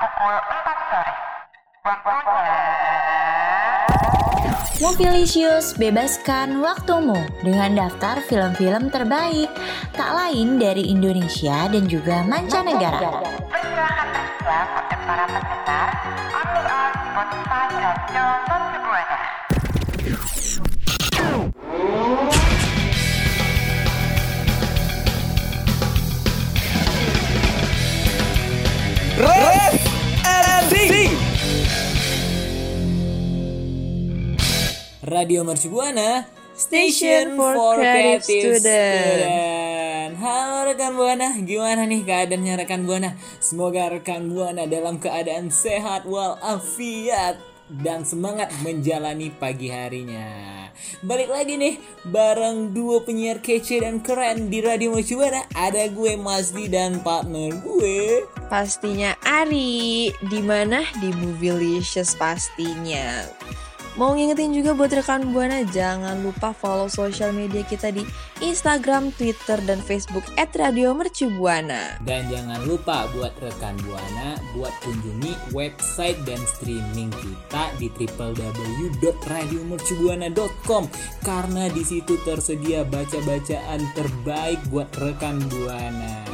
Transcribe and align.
pukul 0.00 0.34
4 0.34 0.90
sore. 0.90 1.12
Waktunya... 1.86 2.58
Mobilisius 4.76 5.72
bebaskan 5.80 6.60
waktumu 6.60 7.16
dengan 7.40 7.88
daftar 7.88 8.20
film-film 8.28 8.92
terbaik 8.92 9.48
tak 9.96 10.10
lain 10.12 10.60
dari 10.60 10.92
Indonesia 10.92 11.64
dan 11.72 11.88
juga 11.88 12.20
mancanegara. 12.28 13.24
Red 29.16 29.65
Radio 35.06 35.46
Mercu 35.46 35.70
Buana 35.70 36.26
Station 36.58 37.38
for 37.38 37.78
Creative 37.78 38.58
Student. 38.58 40.18
Halo 40.18 40.66
rekan 40.66 40.98
Buana, 40.98 41.30
gimana 41.46 41.86
nih 41.86 42.02
keadaannya 42.02 42.66
rekan 42.66 42.82
Buana? 42.90 43.14
Semoga 43.38 43.86
rekan 43.86 44.26
Buana 44.34 44.66
dalam 44.66 44.98
keadaan 44.98 45.54
sehat 45.54 46.10
walafiat 46.10 47.38
dan 47.70 48.02
semangat 48.02 48.50
menjalani 48.66 49.30
pagi 49.30 49.70
harinya. 49.70 50.26
Balik 51.06 51.30
lagi 51.30 51.54
nih 51.54 51.78
bareng 52.10 52.74
dua 52.74 53.06
penyiar 53.06 53.38
kece 53.38 53.86
dan 53.86 54.02
keren 54.02 54.50
di 54.50 54.58
Radio 54.58 54.90
Mercu 54.90 55.22
Buana. 55.22 55.46
Ada 55.54 55.86
gue 55.86 56.18
Masdi 56.18 56.66
dan 56.66 56.98
partner 57.06 57.54
gue. 57.62 58.26
Pastinya 58.50 59.14
Ari, 59.22 60.10
di 60.26 60.40
mana 60.42 60.82
di 60.98 61.14
Movielicious 61.14 62.18
pastinya. 62.18 63.22
Mau 63.96 64.12
ngingetin 64.12 64.52
juga 64.52 64.76
buat 64.76 64.92
rekan 64.92 65.32
Buana 65.32 65.64
jangan 65.72 66.20
lupa 66.20 66.52
follow 66.52 66.84
sosial 66.84 67.32
media 67.32 67.64
kita 67.64 67.88
di 67.88 68.04
Instagram, 68.44 69.08
Twitter, 69.16 69.56
dan 69.64 69.80
Facebook 69.80 70.20
@radiomercubuana. 70.36 72.04
Dan 72.04 72.28
jangan 72.28 72.60
lupa 72.68 73.08
buat 73.16 73.32
rekan 73.40 73.72
Buana 73.88 74.36
buat 74.52 74.76
kunjungi 74.84 75.56
website 75.56 76.20
dan 76.28 76.36
streaming 76.44 77.08
kita 77.08 77.72
di 77.80 77.88
www.radiomercubuana.com 77.88 80.84
karena 81.24 81.72
di 81.72 81.80
situ 81.80 82.20
tersedia 82.20 82.84
baca-bacaan 82.84 83.80
terbaik 83.96 84.60
buat 84.68 84.92
rekan 85.00 85.40
Buana. 85.48 86.25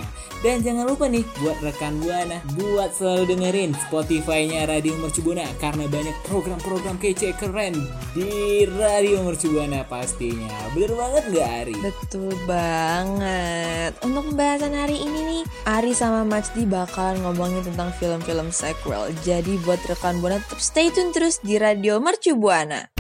Dan 0.43 0.59
jangan 0.59 0.91
lupa 0.91 1.07
nih 1.07 1.23
buat 1.39 1.55
rekan 1.63 2.03
Buana 2.03 2.43
buat 2.59 2.91
selalu 2.99 3.31
dengerin 3.31 3.79
Spotify-nya 3.87 4.67
Radio 4.67 4.99
Mercu 4.99 5.23
Buana 5.23 5.47
karena 5.63 5.87
banyak 5.87 6.19
program-program 6.27 6.99
kece 6.99 7.31
keren 7.39 7.79
di 8.11 8.67
Radio 8.67 9.23
Mercu 9.23 9.55
Buana 9.55 9.87
pastinya. 9.87 10.51
Bener 10.75 10.99
banget 10.99 11.25
gak 11.31 11.51
Ari? 11.63 11.77
Betul 11.79 12.35
banget. 12.51 13.95
Untuk 14.03 14.35
pembahasan 14.35 14.75
hari 14.75 14.99
ini 14.99 15.21
nih, 15.23 15.43
Ari 15.63 15.95
sama 15.95 16.27
Majdi 16.27 16.67
bakalan 16.67 17.23
ngomongin 17.23 17.63
tentang 17.63 17.95
film-film 18.03 18.51
sequel. 18.51 19.15
Jadi 19.23 19.63
buat 19.63 19.79
rekan 19.87 20.19
Buana 20.19 20.43
tetap 20.43 20.59
stay 20.59 20.91
tune 20.91 21.15
terus 21.15 21.39
di 21.39 21.55
Radio 21.55 22.03
Mercu 22.03 22.35
Buana. 22.35 22.91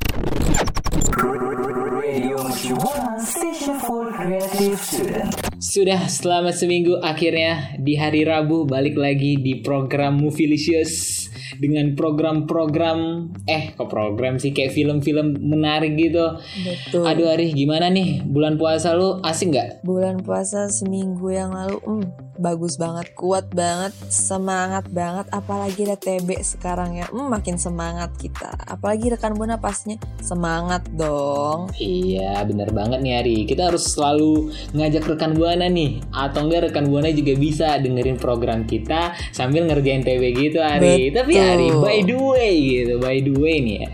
Sudah 5.62 6.10
selama 6.10 6.50
seminggu 6.50 6.98
akhirnya 6.98 7.78
di 7.78 7.94
hari 7.94 8.26
Rabu 8.26 8.66
balik 8.66 8.98
lagi 8.98 9.38
di 9.38 9.62
program 9.62 10.18
Movielicious 10.18 11.22
dengan 11.54 11.94
program-program 11.94 13.30
eh 13.46 13.70
kok 13.70 13.86
program 13.86 14.42
sih 14.42 14.50
kayak 14.50 14.74
film-film 14.74 15.38
menarik 15.38 15.94
gitu. 15.94 16.34
Betul. 16.66 17.06
Aduh 17.06 17.30
Ari 17.30 17.54
gimana 17.54 17.94
nih 17.94 18.26
bulan 18.26 18.58
puasa 18.58 18.98
lu 18.98 19.22
asik 19.22 19.54
nggak? 19.54 19.86
Bulan 19.86 20.18
puasa 20.26 20.66
seminggu 20.66 21.30
yang 21.30 21.54
lalu, 21.54 21.78
hmm, 21.78 22.06
bagus 22.42 22.74
banget, 22.76 23.14
kuat 23.14 23.46
banget, 23.54 23.94
semangat 24.10 24.90
banget. 24.90 25.30
Apalagi 25.30 25.86
ada 25.86 25.96
TB 25.96 26.42
sekarang 26.42 26.98
ya, 26.98 27.06
hmm, 27.06 27.30
makin 27.30 27.56
semangat 27.56 28.10
kita. 28.18 28.50
Apalagi 28.66 29.14
rekan 29.14 29.38
buana 29.38 29.62
pastinya 29.62 30.02
semangat 30.18 30.82
dong. 30.92 31.70
Iya 31.78 32.42
bener 32.44 32.74
banget 32.74 33.00
nih 33.00 33.14
Ari 33.22 33.38
Kita 33.46 33.70
harus 33.70 33.94
selalu 33.94 34.52
ngajak 34.74 35.04
rekan 35.14 35.32
Buana 35.36 35.68
nih 35.68 36.02
Atau 36.10 36.48
enggak 36.48 36.70
rekan 36.70 36.88
Buana 36.88 37.12
juga 37.12 37.34
bisa 37.36 37.78
dengerin 37.78 38.18
program 38.18 38.64
kita 38.64 39.14
Sambil 39.30 39.68
ngerjain 39.68 40.02
TB 40.02 40.22
gitu 40.36 40.58
Ari 40.60 41.10
Betul. 41.10 41.16
Tapi 41.22 41.32
Ari 41.38 41.68
by 41.76 41.98
the 42.04 42.16
way 42.18 42.54
gitu 42.58 42.94
By 42.98 43.16
the 43.20 43.34
way 43.36 43.56
nih 43.62 43.76
ya 43.86 43.90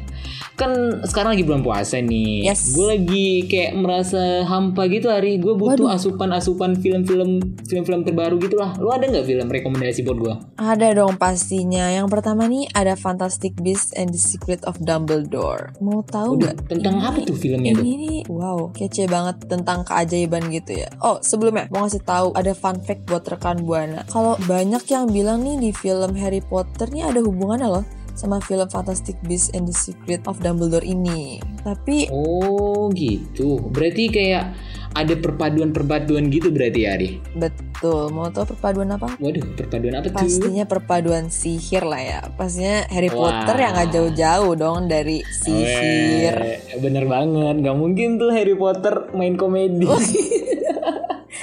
Kan 0.58 0.74
sekarang 1.06 1.38
lagi 1.38 1.46
bulan 1.46 1.62
puasa 1.62 2.02
nih 2.02 2.42
Yes. 2.42 2.74
Gue 2.74 2.98
lagi 2.98 3.46
kayak 3.46 3.78
merasa 3.78 4.42
hampa 4.42 4.90
gitu 4.90 5.06
Ari 5.06 5.38
Gue 5.38 5.54
butuh 5.54 5.86
asupan-asupan 5.86 6.74
film-film 6.74 7.38
Film-film 7.64 8.02
terbaru 8.02 8.42
gitu 8.42 8.58
lah 8.58 8.74
Lu 8.76 8.90
ada 8.90 9.06
nggak 9.06 9.22
film 9.22 9.46
rekomendasi 9.46 10.02
buat 10.02 10.18
gue? 10.18 10.34
Ada 10.58 10.98
dong 10.98 11.14
pastinya. 11.14 11.86
Yang 11.88 12.10
pertama 12.10 12.50
nih 12.50 12.66
ada 12.72 12.98
Fantastic 12.98 13.54
Beasts 13.62 13.94
and 13.94 14.10
the 14.10 14.18
Secret 14.18 14.66
of 14.66 14.74
Dumbledore. 14.82 15.70
Mau 15.78 16.02
tahu 16.02 16.34
nggak? 16.34 16.66
tentang 16.66 16.98
Ini- 16.98 17.06
apa 17.06 17.18
tuh 17.22 17.36
filmnya 17.36 17.70
tuh? 17.72 17.84
Ini 17.86 17.94
nih, 17.94 18.18
wow, 18.26 18.74
kece 18.74 19.06
banget 19.06 19.46
tentang 19.46 19.86
keajaiban 19.86 20.50
gitu 20.50 20.82
ya. 20.82 20.88
Oh, 20.98 21.22
sebelumnya 21.22 21.70
mau 21.70 21.86
ngasih 21.86 22.02
tahu 22.02 22.34
ada 22.34 22.50
fun 22.52 22.82
fact 22.82 23.06
buat 23.06 23.22
rekan 23.22 23.62
Buana. 23.62 24.02
Kalau 24.10 24.34
banyak 24.44 24.82
yang 24.88 25.06
bilang 25.06 25.46
nih 25.46 25.56
di 25.58 25.70
film 25.70 26.18
Harry 26.18 26.42
Potter 26.42 26.90
nih 26.90 27.06
ada 27.06 27.20
hubungannya 27.22 27.68
loh 27.70 27.84
sama 28.18 28.42
film 28.42 28.66
Fantastic 28.66 29.14
Beasts 29.22 29.54
and 29.54 29.70
the 29.70 29.74
Secret 29.74 30.26
of 30.26 30.42
Dumbledore 30.42 30.82
ini. 30.82 31.38
Tapi 31.62 32.10
Oh 32.10 32.90
gitu 32.90 33.62
Berarti 33.70 34.10
kayak 34.10 34.58
ada 34.98 35.14
perpaduan-perpaduan 35.14 36.26
gitu 36.32 36.50
berarti 36.50 36.80
ya 36.82 36.98
Ari? 36.98 37.10
betul, 37.38 38.10
mau 38.10 38.26
tahu 38.34 38.58
perpaduan 38.58 38.90
apa? 38.90 39.14
Waduh, 39.22 39.54
perpaduan 39.54 40.02
apa 40.02 40.10
tuh? 40.10 40.18
Pastinya 40.18 40.64
perpaduan 40.66 41.30
sihir 41.30 41.86
lah 41.86 42.02
ya. 42.02 42.20
Pastinya 42.34 42.82
Harry 42.90 43.06
Wah. 43.06 43.46
Potter 43.46 43.56
yang 43.62 43.72
gak 43.78 43.90
jauh-jauh 43.94 44.52
dong 44.58 44.90
dari 44.90 45.22
sihir. 45.22 46.34
Weh, 46.34 46.82
bener 46.82 47.06
banget, 47.06 47.54
gak 47.62 47.76
mungkin 47.78 48.18
tuh 48.18 48.34
Harry 48.34 48.58
Potter 48.58 49.14
main 49.14 49.38
komedi. 49.38 49.86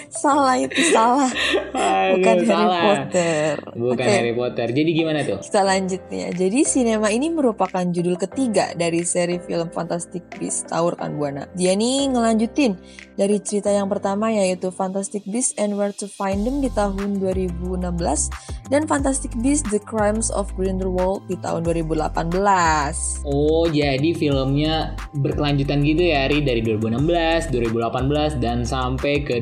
Salah 0.10 0.56
itu 0.60 0.80
salah. 0.94 1.30
Aduh, 1.74 2.20
Bukan 2.20 2.36
Harry 2.42 2.48
salah. 2.48 2.82
Potter. 2.82 3.54
Bukan 3.76 4.06
Oke. 4.06 4.14
Harry 4.14 4.34
Potter. 4.34 4.68
Jadi 4.72 4.90
gimana 4.94 5.20
tuh? 5.26 5.40
Kita 5.42 5.62
lanjut 5.66 6.02
nih 6.10 6.20
ya. 6.20 6.30
Jadi 6.36 6.60
sinema 6.66 7.10
ini 7.12 7.28
merupakan 7.30 7.84
judul 7.84 8.16
ketiga 8.16 8.72
dari 8.78 9.02
seri 9.04 9.38
film 9.42 9.70
Fantastic 9.74 10.24
Beasts 10.38 10.68
tahu 10.70 10.96
rekan 10.96 11.18
Buana. 11.18 11.48
Dia 11.58 11.74
nih 11.74 12.12
ngelanjutin 12.12 12.78
dari 13.16 13.40
cerita 13.40 13.72
yang 13.72 13.88
pertama 13.88 14.32
yaitu 14.32 14.72
Fantastic 14.72 15.24
Beasts 15.30 15.56
and 15.56 15.80
Where 15.80 15.96
to 15.96 16.08
Find 16.08 16.44
Them 16.44 16.60
di 16.60 16.70
tahun 16.72 17.20
2016 17.24 18.72
dan 18.74 18.90
Fantastic 18.90 19.32
Beasts 19.40 19.68
The 19.70 19.82
Crimes 19.82 20.34
of 20.34 20.50
Grindelwald 20.58 21.26
di 21.30 21.38
tahun 21.40 21.66
2018. 21.68 22.34
Oh, 23.26 23.70
jadi 23.70 24.10
filmnya 24.18 24.98
berkelanjutan 25.18 25.86
gitu 25.86 26.02
ya, 26.02 26.26
Ari 26.26 26.42
dari 26.42 26.62
2016, 26.66 27.54
2018 27.54 28.42
dan 28.42 28.66
sampai 28.66 29.22
ke 29.22 29.42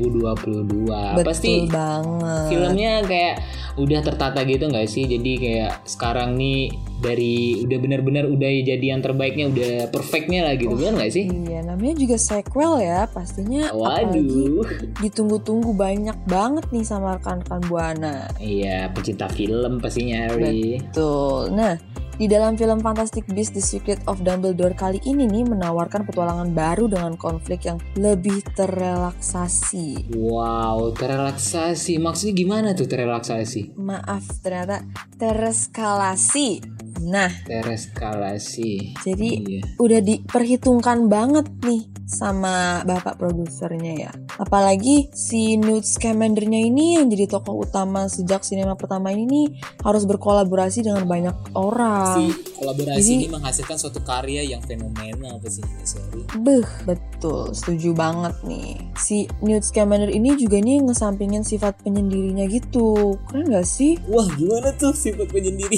2022. 0.00 1.20
Betul 1.20 1.26
Pasti 1.28 1.52
banget. 1.68 2.48
filmnya 2.48 2.92
kayak 3.04 3.36
udah 3.76 4.00
tertata 4.02 4.40
gitu 4.48 4.66
nggak 4.66 4.88
sih? 4.88 5.04
Jadi 5.06 5.32
kayak 5.38 5.84
sekarang 5.86 6.34
nih 6.40 6.72
dari 7.00 7.64
udah 7.64 7.78
benar-benar 7.80 8.24
udah 8.28 8.50
jadi 8.60 8.84
yang 8.96 9.00
terbaiknya 9.00 9.48
udah 9.48 9.72
perfectnya 9.88 10.44
lah 10.44 10.54
gitu 10.56 10.74
kan 10.76 10.96
nggak 10.96 11.12
sih? 11.12 11.24
Iya, 11.28 11.64
namanya 11.64 11.94
juga 11.96 12.16
sequel 12.20 12.72
ya. 12.80 13.08
Pastinya 13.08 13.72
Waduh. 13.72 14.64
ditunggu-tunggu 15.00 15.72
banyak 15.72 16.16
banget 16.28 16.66
nih 16.72 16.84
sama 16.84 17.16
rekan-rekan 17.16 17.62
Buana. 17.68 18.28
Iya, 18.36 18.92
pecinta 18.92 19.28
film 19.32 19.80
pastinya 19.80 20.28
Ari. 20.28 20.80
Betul. 20.80 21.56
Nah, 21.56 21.76
di 22.20 22.28
dalam 22.28 22.52
film 22.52 22.84
Fantastic 22.84 23.24
Beasts 23.32 23.56
The 23.56 23.64
Secret 23.64 24.04
of 24.04 24.20
Dumbledore 24.20 24.76
kali 24.76 25.00
ini 25.08 25.24
nih 25.24 25.48
menawarkan 25.48 26.04
petualangan 26.04 26.52
baru 26.52 26.84
dengan 26.84 27.16
konflik 27.16 27.64
yang 27.64 27.80
lebih 27.96 28.44
terrelaksasi. 28.52 30.12
Wow, 30.12 30.92
terrelaksasi. 30.92 31.96
Maksudnya 31.96 32.34
gimana 32.36 32.68
tuh 32.76 32.84
terrelaksasi? 32.84 33.72
Maaf, 33.80 34.44
ternyata 34.44 34.84
tereskalasi. 35.16 36.79
Nah, 37.00 37.30
Tereskalasi. 37.44 38.98
jadi 39.00 39.28
Iya. 39.38 39.62
udah 39.78 40.00
diperhitungkan 40.00 41.06
banget 41.06 41.46
nih 41.62 41.86
sama 42.04 42.82
bapak 42.82 43.16
produsernya 43.16 43.94
ya. 43.94 44.12
Apalagi 44.36 45.06
si 45.12 45.54
Newt 45.54 45.86
Scamandernya 45.86 46.58
ini 46.58 46.98
yang 46.98 47.06
jadi 47.06 47.30
tokoh 47.30 47.62
utama 47.62 48.10
sejak 48.10 48.42
sinema 48.42 48.74
pertama 48.74 49.14
ini 49.14 49.24
nih 49.26 49.46
harus 49.84 50.02
berkolaborasi 50.04 50.82
dengan 50.82 51.06
banyak 51.06 51.54
orang. 51.54 52.18
Si 52.18 52.24
kolaborasi 52.58 52.98
Jadi- 52.98 53.18
ini 53.22 53.28
menghasilkan 53.30 53.76
suatu 53.78 54.02
karya 54.02 54.42
yang 54.42 54.58
fenomenal 54.60 55.38
sih 55.46 55.62
sorry. 55.84 56.26
Beh, 56.34 56.66
betul 56.82 57.10
betul, 57.20 57.52
setuju 57.52 57.92
banget 57.92 58.32
nih. 58.48 58.80
Si 58.96 59.28
Newt 59.44 59.60
Scamander 59.60 60.08
ini 60.08 60.40
juga 60.40 60.56
nih 60.56 60.80
ngesampingin 60.80 61.44
sifat 61.44 61.76
penyendirinya 61.84 62.48
gitu. 62.48 63.12
Keren 63.28 63.52
gak 63.52 63.68
sih? 63.68 64.00
Wah 64.08 64.24
gimana 64.32 64.72
tuh 64.80 64.96
sifat 64.96 65.28
penyendiri? 65.28 65.76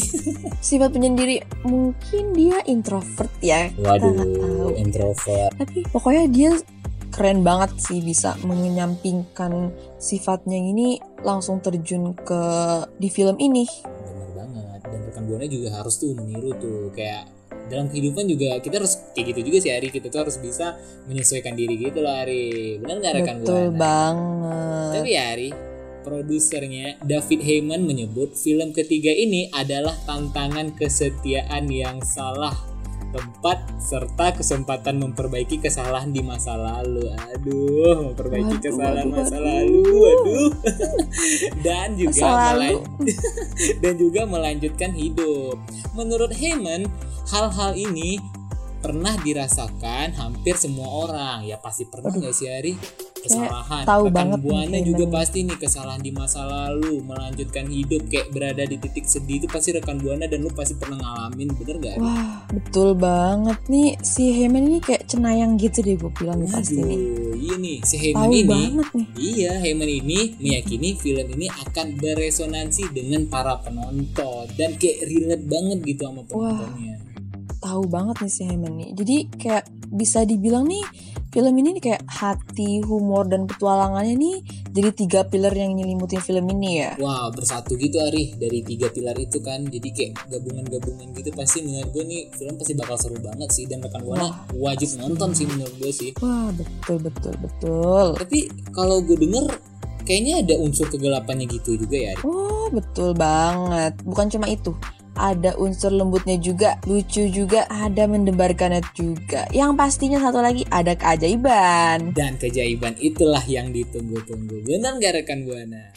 Sifat 0.63 0.95
penyendiri 0.95 1.02
mungkin 1.67 2.25
dia 2.33 2.63
introvert 2.71 3.33
ya. 3.43 3.75
Kita 3.75 3.99
nggak 3.99 4.31
tahu. 4.39 4.71
Waduh, 4.71 4.79
introvert. 4.79 5.51
Tapi 5.59 5.79
pokoknya 5.91 6.25
dia 6.31 6.53
keren 7.13 7.45
banget 7.45 7.77
sih 7.77 8.01
bisa 8.01 8.39
menyampingkan 8.47 9.75
sifatnya 9.99 10.57
ini 10.57 10.97
langsung 11.21 11.59
terjun 11.61 12.15
ke 12.15 12.43
di 12.97 13.09
film 13.11 13.37
ini. 13.37 13.67
Bener 13.85 14.31
banget. 14.33 14.81
Dan 14.87 15.01
rekan 15.11 15.23
buana 15.27 15.47
juga 15.51 15.69
harus 15.77 15.95
tuh 15.99 16.15
meniru 16.15 16.55
tuh 16.57 16.89
kayak 16.95 17.29
dalam 17.71 17.89
kehidupan 17.89 18.29
juga 18.29 18.61
kita 18.61 18.85
harus 18.85 19.01
kayak 19.17 19.33
gitu 19.33 19.41
juga 19.49 19.59
sih 19.65 19.71
Ari 19.73 19.89
kita 19.89 20.13
tuh 20.13 20.29
harus 20.29 20.37
bisa 20.37 20.77
menyesuaikan 21.09 21.57
diri 21.57 21.81
gitu 21.81 22.05
loh 22.05 22.13
Ari 22.13 22.77
benar 22.85 23.01
nggak 23.01 23.15
rekan 23.23 23.37
Betul 23.41 23.73
buana 23.73 23.81
banget. 23.81 24.93
tapi 24.93 25.11
ya 25.15 25.23
Ari 25.33 25.49
produsernya 26.03 26.99
David 27.01 27.41
Heyman 27.41 27.87
menyebut 27.87 28.35
film 28.35 28.75
ketiga 28.75 29.15
ini 29.15 29.49
adalah 29.55 29.95
tantangan 30.05 30.75
kesetiaan 30.75 31.71
yang 31.71 32.03
salah 32.03 32.53
tempat 33.13 33.61
serta 33.77 34.33
kesempatan 34.33 34.97
memperbaiki 34.97 35.61
kesalahan 35.61 36.11
di 36.11 36.25
masa 36.25 36.57
lalu. 36.57 37.13
Aduh, 37.13 38.09
memperbaiki 38.11 38.57
Waduh, 38.57 38.65
kesalahan 38.65 39.09
waduh, 39.13 39.21
masa 39.21 39.37
lalu. 39.39 39.85
Aduh. 39.85 40.51
dan 41.67 41.89
juga 41.95 42.25
melan- 42.25 42.85
dan 43.85 43.95
juga 44.01 44.23
melanjutkan 44.25 44.93
hidup. 44.97 45.61
Menurut 45.93 46.33
Heyman, 46.33 46.89
hal-hal 47.29 47.77
ini 47.77 48.17
pernah 48.83 49.15
dirasakan 49.23 50.19
hampir 50.19 50.59
semua 50.59 50.91
orang. 51.07 51.47
Ya 51.47 51.57
pasti 51.63 51.87
pernah 51.87 52.11
nggak 52.11 52.35
sih 52.35 52.51
Ari? 52.51 52.75
Kesalahan. 53.23 53.87
tahu 53.87 54.11
Rekan 54.11 54.35
banget 54.35 54.39
Heyman 54.43 54.83
juga 54.83 55.05
pasti 55.15 55.47
nih 55.47 55.55
kesalahan 55.55 56.03
di 56.03 56.11
masa 56.11 56.43
lalu, 56.43 57.07
melanjutkan 57.07 57.71
hidup 57.71 58.11
kayak 58.11 58.35
berada 58.35 58.67
di 58.67 58.75
titik 58.83 59.07
sedih 59.07 59.39
itu 59.39 59.47
pasti 59.47 59.71
rekan 59.79 60.03
Buana 60.03 60.27
dan 60.27 60.43
lu 60.43 60.51
pasti 60.51 60.75
pernah 60.75 60.99
ngalamin, 60.99 61.55
bener 61.55 61.77
gak? 61.79 61.93
Ari? 61.95 62.03
Wah, 62.03 62.43
betul 62.51 62.99
banget 62.99 63.63
nih 63.71 63.95
si 64.03 64.35
Heyman 64.35 64.67
ini 64.67 64.83
kayak 64.83 65.07
cenayang 65.07 65.55
gitu 65.55 65.87
deh 65.87 65.95
gue 65.95 66.11
bilang 66.19 66.43
nih 66.43 66.51
pasti 66.51 66.83
nih. 66.83 66.99
Aduh, 66.99 67.35
iya 67.39 67.55
nih, 67.63 67.79
si 67.87 67.97
Heyman 68.03 68.27
Tahu 68.27 68.33
ini 68.35 68.51
banget 68.51 68.89
nih. 68.91 69.07
Iya, 69.15 69.53
Heyman 69.63 69.91
ini 70.03 70.21
meyakini 70.43 70.89
film 70.99 71.27
ini 71.39 71.47
akan 71.47 71.87
beresonansi 72.03 72.91
dengan 72.91 73.23
para 73.31 73.55
penonton 73.63 74.51
dan 74.59 74.75
kayak 74.75 74.99
relate 75.07 75.47
banget 75.47 75.79
gitu 75.87 76.11
sama 76.11 76.27
penontonnya. 76.27 77.12
Tahu 77.63 77.83
banget 77.87 78.27
nih 78.27 78.33
si 78.33 78.43
Heyman 78.43 78.75
nih. 78.75 78.91
Jadi 78.99 79.17
kayak 79.39 79.65
bisa 79.93 80.27
dibilang 80.27 80.67
nih 80.67 80.83
film 81.33 81.55
ini 81.63 81.79
nih 81.79 81.83
kayak 81.85 82.03
hati, 82.11 82.83
humor 82.85 83.25
dan 83.25 83.49
petualangannya 83.49 84.19
nih 84.21 84.37
jadi 84.73 84.89
tiga 84.93 85.21
pilar 85.29 85.53
yang 85.53 85.77
nyelimutin 85.77 86.21
film 86.21 86.49
ini 86.49 86.81
ya. 86.81 86.91
Wah, 86.99 87.29
bersatu 87.29 87.77
gitu 87.77 88.01
Ari 88.01 88.37
dari 88.41 88.65
tiga 88.65 88.89
pilar 88.89 89.17
itu 89.21 89.39
kan. 89.45 89.65
Jadi 89.69 89.89
kayak 89.93 90.33
gabungan-gabungan 90.33 91.13
gitu 91.13 91.31
pasti 91.37 91.61
menurut 91.63 91.93
gue 91.93 92.05
nih 92.09 92.21
film 92.35 92.55
pasti 92.57 92.73
bakal 92.75 92.97
seru 92.97 93.17
banget 93.21 93.49
sih 93.53 93.65
dan 93.69 93.85
rekan 93.85 94.03
Buana 94.03 94.49
wajib 94.57 94.97
nonton 94.99 95.31
sih 95.37 95.45
menurut 95.47 95.75
gue 95.77 95.93
sih. 95.93 96.11
Wah, 96.25 96.49
betul 96.57 96.99
betul 97.05 97.35
betul. 97.41 98.07
Tapi 98.17 98.39
kalau 98.73 99.05
gue 99.05 99.17
denger 99.17 99.45
kayaknya 100.03 100.43
ada 100.43 100.55
unsur 100.59 100.91
kegelapannya 100.91 101.47
gitu 101.47 101.79
juga 101.79 101.97
ya 102.01 102.09
Ari. 102.17 102.23
Oh, 102.27 102.67
betul 102.73 103.13
banget. 103.15 103.93
Bukan 104.03 104.27
cuma 104.33 104.49
itu. 104.49 104.73
Ada 105.13 105.61
unsur 105.61 105.93
lembutnya 105.93 106.41
juga, 106.41 106.81
lucu 106.89 107.29
juga, 107.29 107.69
ada 107.69 108.09
mendebarkannya 108.09 108.81
juga. 108.97 109.45
Yang 109.53 109.77
pastinya 109.77 110.17
satu 110.17 110.41
lagi 110.41 110.65
ada 110.73 110.97
keajaiban. 110.97 112.17
Dan 112.17 112.41
keajaiban 112.41 112.97
itulah 112.97 113.45
yang 113.45 113.69
ditunggu-tunggu. 113.77 114.65
Benar 114.65 114.97
gak 114.97 115.21
rekan 115.21 115.45
Buana? 115.45 115.93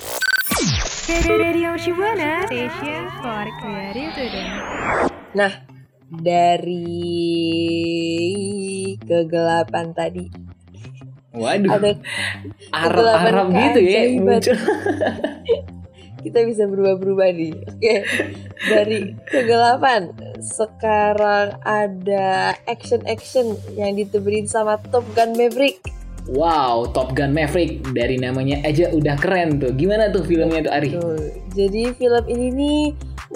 Radio 1.31 1.79
Shibuana 1.79 2.43
Station 2.49 3.07
for 3.23 3.45
Creative 3.63 4.11
Student. 4.19 4.51
Nah, 5.31 5.63
dari 6.11 6.91
kegelapan 8.99 9.95
tadi 9.95 10.27
Waduh, 11.35 11.71
ada 11.71 11.91
Arab-Arab 12.71 13.47
kegelapan 13.51 13.63
gitu 13.63 13.79
ya 13.79 14.01
keajaiban. 14.03 14.23
muncul. 14.27 14.55
kita 16.25 16.41
bisa 16.41 16.65
berubah-berubah 16.65 17.29
nih. 17.37 17.53
Oke, 17.69 17.95
dari 18.65 19.13
kegelapan 19.29 20.09
sekarang 20.41 21.61
ada 21.61 22.57
action-action 22.65 23.53
yang 23.77 23.93
ditemenin 23.93 24.49
sama 24.49 24.81
Top 24.89 25.05
Gun 25.13 25.37
Maverick. 25.37 25.85
Wow, 26.25 26.89
Top 26.89 27.13
Gun 27.13 27.37
Maverick 27.37 27.85
dari 27.93 28.17
namanya 28.17 28.57
aja 28.65 28.89
udah 28.89 29.13
keren 29.21 29.61
tuh. 29.61 29.69
Gimana 29.77 30.09
tuh 30.09 30.25
filmnya 30.25 30.65
tuh 30.65 30.73
Ari? 30.73 30.89
Tuh, 30.97 31.21
jadi 31.53 31.93
film 31.93 32.25
ini 32.25 32.47
nih 32.49 32.81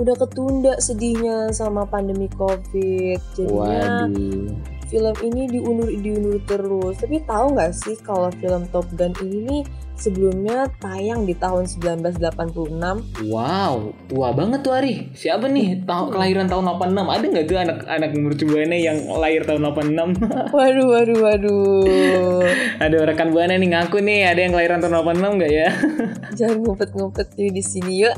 udah 0.02 0.16
ketunda 0.18 0.74
sedihnya 0.82 1.54
sama 1.54 1.86
pandemi 1.86 2.26
COVID. 2.34 3.22
Jadinya 3.38 4.10
Waduh. 4.10 4.58
film 4.90 5.16
ini 5.22 5.42
diundur 5.54 5.90
diundur 6.02 6.42
terus. 6.50 6.98
Tapi 6.98 7.22
tahu 7.30 7.54
nggak 7.54 7.74
sih 7.78 7.94
kalau 8.02 8.34
film 8.42 8.66
Top 8.74 8.90
Gun 8.98 9.14
ini 9.22 9.38
nih 9.46 9.62
sebelumnya 10.00 10.72
tayang 10.80 11.28
di 11.28 11.36
tahun 11.36 11.68
1986. 11.68 13.28
Wow, 13.28 13.92
tua 14.08 14.32
banget 14.32 14.64
tuh 14.64 14.74
Ari. 14.74 15.12
Siapa 15.12 15.52
nih? 15.52 15.84
Tahu 15.84 16.16
kelahiran 16.16 16.48
tahun 16.48 16.64
86. 16.80 17.04
Ada 17.12 17.26
nggak 17.28 17.46
tuh 17.46 17.58
anak-anak 17.60 18.12
mercubuana 18.16 18.78
yang 18.80 18.98
lahir 19.20 19.44
tahun 19.44 19.62
86? 19.76 20.24
Waduh, 20.56 20.88
waduh, 20.88 21.18
waduh. 21.20 22.42
Aduh, 22.80 23.00
rekan 23.04 23.30
buana 23.36 23.60
nih 23.60 23.70
ngaku 23.76 24.00
nih 24.02 24.32
ada 24.32 24.40
yang 24.40 24.52
kelahiran 24.56 24.80
tahun 24.80 25.04
86 25.04 25.38
nggak 25.38 25.52
ya? 25.52 25.70
Jangan 26.40 26.58
ngumpet-ngumpet 26.64 27.28
di 27.36 27.64
sini 27.64 28.08
yuk. 28.08 28.16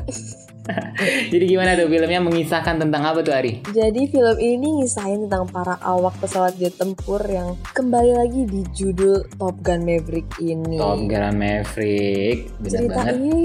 Jadi 1.32 1.44
gimana 1.46 1.74
tuh 1.74 1.90
filmnya 1.90 2.20
mengisahkan 2.22 2.78
tentang 2.78 3.02
apa 3.02 3.20
tuh 3.24 3.34
Ari? 3.34 3.66
Jadi 3.74 4.02
film 4.08 4.36
ini 4.38 4.82
ngisahin 4.82 5.26
tentang 5.26 5.50
para 5.50 5.78
awak 5.82 6.14
pesawat 6.22 6.54
jet 6.58 6.74
tempur 6.78 7.18
yang 7.26 7.58
kembali 7.74 8.12
lagi 8.14 8.42
di 8.46 8.62
judul 8.70 9.26
Top 9.38 9.58
Gun 9.60 9.82
Maverick 9.82 10.28
ini. 10.38 10.78
Top 10.78 11.02
Gun 11.02 11.34
Maverick, 11.34 11.71
benar 12.60 12.80
Cerita 12.80 12.94
banget. 12.94 13.14
ini 13.18 13.36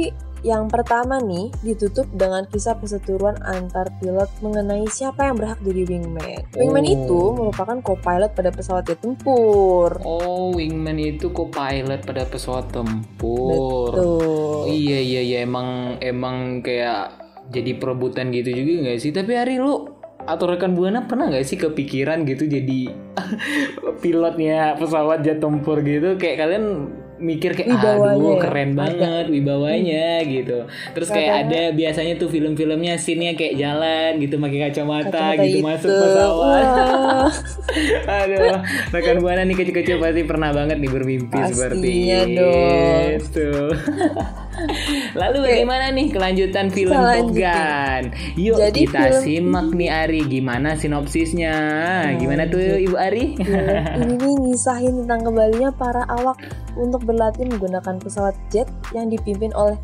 yang 0.46 0.70
pertama 0.70 1.18
nih 1.18 1.50
ditutup 1.66 2.06
dengan 2.14 2.46
kisah 2.46 2.78
perseteruan 2.78 3.42
antar 3.42 3.90
pilot 3.98 4.30
mengenai 4.40 4.86
siapa 4.86 5.26
yang 5.26 5.36
berhak 5.36 5.58
jadi 5.66 5.84
wingman. 5.84 6.46
Wingman 6.54 6.86
Oh. 6.86 6.94
itu 6.94 7.22
merupakan 7.34 7.78
co-pilot 7.82 8.32
pada 8.32 8.54
pesawat 8.54 8.86
tempur. 8.86 9.98
Oh, 10.06 10.54
wingman 10.54 11.02
itu 11.02 11.34
co-pilot 11.34 12.06
pada 12.06 12.24
pesawat 12.24 12.70
tempur. 12.70 13.90
Tuh. 13.98 14.70
Iya 14.70 15.00
iya 15.02 15.22
iya 15.26 15.38
emang 15.42 15.98
emang 16.00 16.62
kayak 16.62 17.18
jadi 17.50 17.74
perebutan 17.76 18.30
gitu 18.30 18.54
juga 18.54 18.88
nggak 18.88 19.00
sih? 19.02 19.10
Tapi 19.10 19.34
Ari 19.34 19.58
lu 19.58 19.90
atau 20.22 20.46
rekan 20.46 20.76
buana 20.76 21.08
pernah 21.08 21.32
nggak 21.32 21.48
sih 21.48 21.56
kepikiran 21.56 22.28
gitu 22.28 22.46
jadi 22.46 22.92
pilotnya 24.04 24.76
pesawat 24.76 25.24
jet 25.24 25.40
tempur 25.40 25.80
gitu 25.82 26.20
kayak 26.20 26.44
kalian 26.44 26.92
mikir 27.18 27.52
kayak 27.52 27.70
Wibawanya 27.72 28.14
aduh 28.14 28.30
ya? 28.30 28.40
keren 28.40 28.70
Ada. 28.70 28.80
banget 28.80 29.26
wibawanya 29.28 30.08
gitu 30.22 30.58
terus 30.92 31.10
kayak 31.10 31.28
Katanya- 31.28 31.50
ada 31.50 31.76
biasanya 31.76 32.14
tuh 32.16 32.28
film-filmnya 32.28 32.94
scene-nya 32.96 33.34
kayak 33.34 33.56
jalan 33.56 34.12
gitu 34.18 34.36
pakai 34.38 34.60
kacamata, 34.64 35.10
Kacamata 35.10 35.44
gitu 35.44 35.58
itu. 35.58 35.66
masuk 35.66 35.90
pesawat. 35.90 36.66
Aduh, 38.22 38.58
rekan 38.92 39.18
buana 39.18 39.42
nih 39.44 39.56
kecil-kecil 39.56 39.98
pasti 39.98 40.22
pernah 40.24 40.50
banget 40.52 40.78
nih 40.78 40.90
bermimpi 40.90 41.38
seperti 41.48 41.90
Pastinya 41.90 42.20
dong. 42.24 43.10
itu. 43.18 43.50
Lalu 45.20 45.38
bagaimana 45.44 45.94
nih 45.94 46.08
kelanjutan 46.12 46.68
film 46.74 46.98
Top. 46.98 47.30
Gun? 47.34 48.04
Yuk 48.38 48.58
Jadi 48.58 48.80
kita 48.86 49.02
film 49.10 49.22
simak 49.24 49.68
nih 49.74 49.90
Ari, 49.90 50.22
gimana 50.26 50.76
sinopsisnya? 50.78 51.56
Gimana 52.18 52.50
tuh 52.50 52.60
Ibu 52.60 52.96
Ari? 52.98 53.26
ini 54.02 54.14
nih 54.18 54.36
ngisahin 54.48 55.06
tentang 55.06 55.28
kembalinya 55.28 55.70
para 55.74 56.04
awak 56.10 56.38
untuk 56.78 57.04
berlatih 57.06 57.50
menggunakan 57.50 57.98
pesawat 58.02 58.36
jet 58.54 58.70
yang 58.94 59.10
dipimpin 59.10 59.54
oleh 59.54 59.78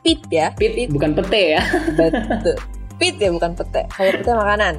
Pete 0.00 0.32
ya. 0.32 0.48
Pit, 0.56 0.88
bukan 0.88 1.12
pete 1.12 1.60
ya? 1.60 1.62
Betul. 1.92 2.56
Pete 3.00 3.24
ya 3.24 3.30
bukan 3.32 3.56
pete. 3.56 3.88
Kalau 3.88 4.12
pete 4.12 4.32
makanan. 4.36 4.74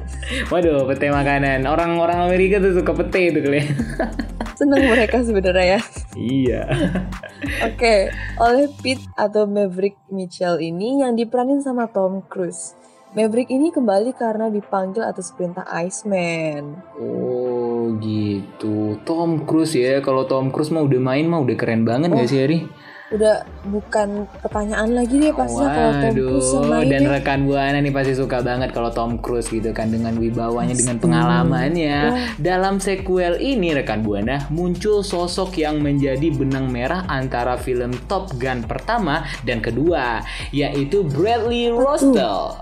Waduh, 0.46 0.86
pete 0.86 1.10
makanan. 1.10 1.66
Orang-orang 1.66 2.30
Amerika 2.30 2.62
tuh 2.62 2.78
suka 2.78 2.94
pete 2.94 3.34
itu 3.34 3.42
kali. 3.42 3.66
Seneng 4.62 4.86
mereka 4.86 5.18
sebenarnya 5.26 5.66
ya. 5.74 5.80
iya. 6.14 6.62
Oke, 7.66 8.14
oleh 8.38 8.70
Pete 8.78 9.02
atau 9.18 9.50
Maverick 9.50 9.98
Mitchell 10.06 10.62
ini 10.62 11.02
yang 11.02 11.18
diperanin 11.18 11.58
sama 11.58 11.90
Tom 11.90 12.22
Cruise. 12.30 12.78
Maverick 13.12 13.50
ini 13.50 13.68
kembali 13.74 14.16
karena 14.16 14.48
dipanggil 14.48 15.04
atas 15.04 15.34
perintah 15.36 15.66
Iceman. 15.68 16.78
Oh, 16.96 17.92
gitu. 18.00 19.02
Tom 19.04 19.44
Cruise 19.44 19.76
ya. 19.76 20.00
Kalau 20.00 20.24
Tom 20.24 20.48
Cruise 20.48 20.70
mah 20.70 20.80
udah 20.80 21.00
main 21.02 21.26
mah 21.28 21.42
udah 21.42 21.56
keren 21.58 21.84
banget 21.84 22.08
gak 22.14 22.30
sih 22.30 22.40
Ari? 22.40 22.58
Udah 23.12 23.44
bukan 23.68 24.24
pertanyaan 24.40 24.88
lagi 24.96 25.20
deh 25.20 25.36
pastinya 25.36 25.68
kalau 25.68 25.92
Tom 26.00 26.14
Cruise 26.16 26.48
sama 26.48 26.76
dan 26.88 27.02
ini. 27.04 27.12
rekan 27.12 27.40
buana 27.44 27.78
nih 27.78 27.92
pasti 27.92 28.12
suka 28.16 28.40
banget 28.40 28.72
kalau 28.72 28.88
Tom 28.88 29.20
Cruise 29.20 29.52
gitu 29.52 29.70
kan 29.76 29.92
dengan 29.92 30.16
wibawanya, 30.16 30.72
dengan 30.72 30.96
pengalamannya. 30.96 31.98
Dalam 32.40 32.80
sequel 32.80 33.36
ini 33.36 33.76
rekan 33.76 34.00
buana 34.00 34.48
muncul 34.48 35.04
sosok 35.04 35.60
yang 35.60 35.84
menjadi 35.84 36.32
benang 36.32 36.72
merah 36.72 37.04
antara 37.04 37.60
film 37.60 37.92
Top 38.08 38.32
Gun 38.40 38.64
pertama 38.64 39.28
dan 39.44 39.60
kedua, 39.60 40.24
yaitu 40.48 41.04
Bradley 41.04 41.68
Rostel. 41.68 42.56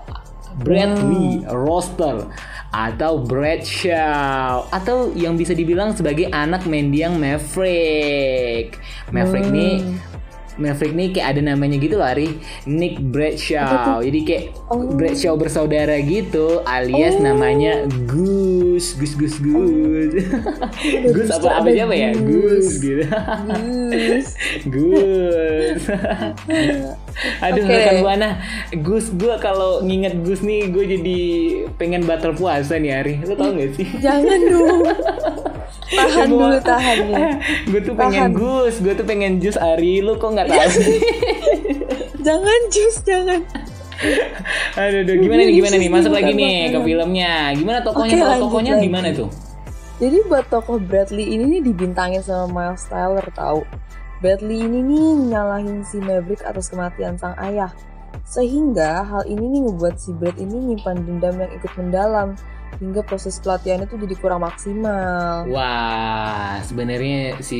Bradley 0.59 1.47
Rostel 1.47 2.27
atau 2.71 3.19
Brad 3.19 3.67
Shaw 3.67 4.67
atau 4.71 5.11
yang 5.11 5.35
bisa 5.35 5.51
dibilang 5.51 5.91
sebagai 5.91 6.31
anak 6.31 6.63
mendiang 6.67 7.19
Maverick. 7.19 8.79
Maverick 9.11 9.47
nih 9.51 9.83
Maverick 10.59 10.93
nih 10.95 11.07
kayak 11.15 11.27
ada 11.37 11.41
namanya 11.53 11.77
gitu 11.79 11.95
loh 11.99 12.07
Ari. 12.07 12.35
Nick 12.67 12.99
Bradshaw. 12.99 14.01
Jadi 14.03 14.19
kayak 14.27 14.43
Bradshaw 14.97 15.35
bersaudara 15.39 15.95
gitu 16.03 16.63
Alias 16.67 17.19
namanya 17.19 17.85
Gus 18.07 18.95
Gus 18.97 19.13
Gus 19.15 19.35
Gus. 19.39 20.25
Gus 21.11 21.29
apa 21.31 21.63
apa 21.63 21.67
siapa 21.71 21.93
ya? 21.95 22.09
Gus. 22.15 22.67
Gitu. 22.79 23.03
Gus. 23.05 24.27
Gus. 24.73 25.81
Aduh 27.43 27.63
Oke. 27.63 27.75
rekan 27.75 27.95
buana. 28.01 28.29
Gus 28.81 29.11
gue 29.13 29.35
kalau 29.43 29.83
nginget 29.83 30.23
Gus 30.23 30.41
nih 30.41 30.71
Gue 30.71 30.87
jadi 30.87 31.19
pengen 31.75 32.07
batal 32.07 32.33
puasa 32.33 32.79
nih 32.79 32.91
Ari. 33.03 33.13
Lo 33.27 33.35
tau 33.35 33.51
gak 33.51 33.75
sih? 33.75 33.87
Jangan 33.99 34.39
dong. 34.47 34.81
tahan 35.91 36.27
dulu 36.31 36.57
tahan 36.63 36.97
nih. 37.11 37.25
gue 37.67 37.79
tuh 37.83 37.93
pengen 37.93 38.31
Tahan. 38.31 38.31
Gus 38.33 38.75
Gue 38.79 38.93
tuh 38.95 39.05
pengen 39.05 39.31
jus 39.43 39.57
Ari 39.59 39.99
Lo 39.99 40.15
kok 40.15 40.31
gak 40.33 40.47
tahu 40.47 40.69
sih? 40.71 40.97
Jangan 42.25 42.59
jus 42.69 42.95
jangan. 43.01 43.41
Aduh, 44.77 45.05
aduh, 45.05 45.15
gimana 45.21 45.41
nih, 45.45 45.53
gimana 45.57 45.75
nih? 45.77 45.89
Masuk 45.89 46.13
lagi 46.13 46.33
nih 46.33 46.73
ke 46.73 46.79
filmnya. 46.81 47.53
Gimana 47.53 47.77
Kalau 47.81 48.05
lanjut 48.05 48.45
tokohnya 48.49 48.73
lagi. 48.77 48.85
gimana 48.89 49.07
tuh? 49.13 49.29
Jadi 50.01 50.17
buat 50.25 50.45
tokoh 50.49 50.77
Bradley 50.81 51.37
ini 51.37 51.45
nih 51.57 51.61
dibintangin 51.69 52.21
sama 52.25 52.49
Miles 52.49 52.85
Teller 52.89 53.25
tahu. 53.37 53.61
Bradley 54.21 54.65
ini 54.65 54.81
nih 54.81 55.33
nyalahin 55.33 55.85
si 55.85 56.01
Maverick 56.01 56.41
atas 56.45 56.73
kematian 56.73 57.17
sang 57.21 57.37
ayah. 57.37 57.69
Sehingga 58.25 59.05
hal 59.05 59.23
ini 59.29 59.45
nih 59.45 59.61
ngebuat 59.69 59.95
si 59.97 60.13
Brad 60.13 60.37
ini 60.37 60.73
nyimpan 60.73 61.05
dendam 61.05 61.35
yang 61.41 61.51
ikut 61.57 61.71
mendalam 61.77 62.33
hingga 62.79 63.01
proses 63.03 63.37
pelatihannya 63.41 63.89
tuh 63.89 63.99
jadi 63.99 64.15
kurang 64.15 64.45
maksimal. 64.45 65.49
Wah, 65.49 66.63
sebenarnya 66.63 67.41
si 67.43 67.59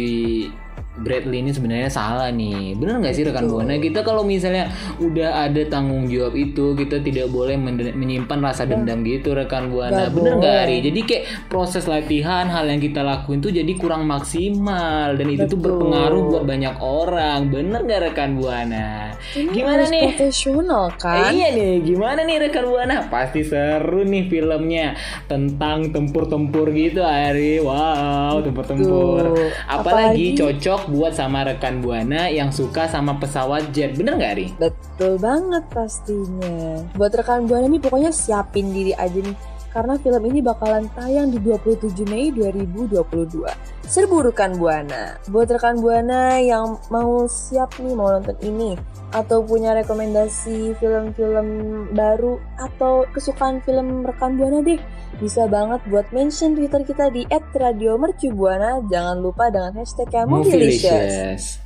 Bradley 0.92 1.40
ini 1.40 1.56
sebenarnya 1.56 1.88
salah 1.88 2.28
nih. 2.30 2.76
Bener 2.76 3.00
nggak 3.00 3.16
sih 3.16 3.24
rekan 3.24 3.48
buana? 3.48 3.80
Kita 3.80 4.04
kalau 4.04 4.28
misalnya 4.28 4.68
udah 5.00 5.48
ada 5.48 5.64
tanggung 5.66 6.12
jawab 6.12 6.36
itu, 6.36 6.76
kita 6.76 7.00
tidak 7.00 7.32
boleh 7.32 7.56
menyimpan 7.96 8.40
rasa 8.44 8.68
dendam 8.68 9.00
gitu 9.02 9.32
rekan 9.32 9.72
buana. 9.72 10.08
Nggak 10.08 10.10
Bener 10.12 10.34
nggak. 10.36 10.58
Ari? 10.68 10.78
Jadi 10.84 11.00
kayak 11.08 11.24
proses 11.48 11.88
latihan, 11.88 12.52
hal 12.52 12.68
yang 12.68 12.84
kita 12.84 13.02
lakuin 13.02 13.40
tuh 13.40 13.56
jadi 13.56 13.72
kurang 13.80 14.04
maksimal 14.04 15.16
dan 15.16 15.28
itu 15.32 15.48
tuh 15.48 15.56
berpengaruh 15.56 16.22
buat 16.28 16.44
banyak 16.44 16.76
orang. 16.78 17.48
Bener 17.48 17.80
nggak 17.88 18.02
rekan 18.12 18.36
buana? 18.36 19.16
Ini 19.32 19.48
Gimana 19.48 19.88
harus 19.88 19.96
nih? 19.96 20.04
Profesional 20.12 20.86
kan? 21.00 21.32
Iya 21.32 21.48
nih, 21.56 21.74
gimana 21.88 22.20
nih 22.22 22.36
rekan 22.42 22.68
buana? 22.68 23.08
Pasti 23.08 23.48
seru 23.48 24.04
nih 24.04 24.28
filmnya 24.28 25.00
tentang 25.26 25.88
tempur-tempur 25.90 26.68
gitu, 26.76 27.00
Ari. 27.00 27.64
Wow, 27.64 28.44
tempur-tempur. 28.44 29.40
Apalagi 29.66 30.36
Apalagi- 30.36 30.36
cocok 30.36 30.81
buat 30.90 31.14
sama 31.14 31.46
rekan 31.46 31.84
buana 31.84 32.32
yang 32.32 32.50
suka 32.50 32.90
sama 32.90 33.18
pesawat 33.22 33.70
jet. 33.76 33.94
Bener 33.94 34.18
nggak, 34.18 34.32
Ari? 34.34 34.48
Betul 34.58 35.22
banget 35.22 35.64
pastinya. 35.74 36.82
Buat 36.98 37.22
rekan 37.22 37.46
Buana 37.50 37.68
nih 37.68 37.82
pokoknya 37.82 38.12
siapin 38.14 38.74
diri 38.74 38.94
aja 38.96 39.18
nih. 39.18 39.36
Karena 39.72 39.96
film 39.96 40.24
ini 40.28 40.44
bakalan 40.44 40.92
tayang 40.92 41.32
di 41.32 41.40
27 41.40 42.04
Mei 42.12 42.28
2022. 42.36 43.48
Serbu 43.88 44.28
rekan 44.28 44.60
Buana. 44.60 45.16
Buat 45.32 45.56
rekan 45.56 45.80
Buana 45.80 46.40
yang 46.44 46.76
mau 46.92 47.24
siap 47.32 47.80
nih 47.80 47.96
mau 47.96 48.12
nonton 48.12 48.36
ini 48.44 48.76
atau 49.12 49.44
punya 49.44 49.76
rekomendasi 49.76 50.76
film-film 50.80 51.48
baru 51.92 52.40
atau 52.60 53.04
kesukaan 53.12 53.60
film 53.64 54.04
rekan 54.08 54.40
Buana 54.40 54.64
deh 54.64 54.80
bisa 55.20 55.48
banget 55.48 55.84
buat 55.92 56.08
mention 56.16 56.56
Twitter 56.56 56.84
kita 56.88 57.12
di 57.12 57.28
@radiomercubuana. 57.32 58.88
Jangan 58.88 59.18
lupa 59.20 59.52
dengan 59.52 59.80
hashtagnya 59.80 60.28
Movielicious. 60.28 61.60